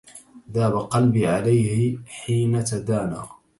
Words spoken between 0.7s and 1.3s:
قلبي